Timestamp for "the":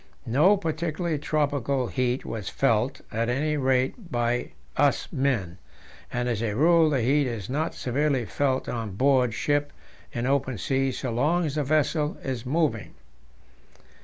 6.89-7.01, 11.53-11.63